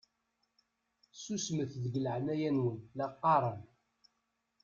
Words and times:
Susmet 1.21 1.71
deg 1.83 1.93
leɛnaya-nwen 2.03 2.77
la 2.97 3.07
qqaṛen! 3.11 3.59